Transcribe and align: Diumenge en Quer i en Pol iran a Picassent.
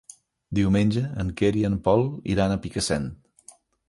Diumenge 0.59 1.03
en 1.23 1.29
Quer 1.41 1.51
i 1.59 1.61
en 1.69 1.75
Pol 1.87 2.01
iran 2.37 2.55
a 2.55 2.57
Picassent. 2.65 3.07